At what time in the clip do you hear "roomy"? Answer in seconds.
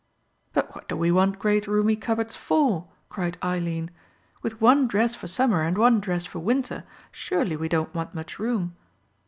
1.67-1.95